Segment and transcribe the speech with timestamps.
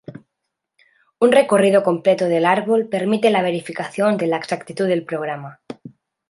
[1.19, 5.61] Un recorrido completo del árbol permite la verificación de la exactitud del programa.